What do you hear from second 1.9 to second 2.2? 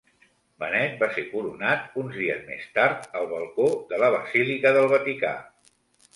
uns